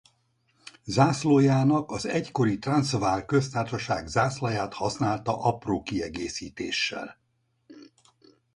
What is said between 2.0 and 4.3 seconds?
egykori Transvaal Köztársaság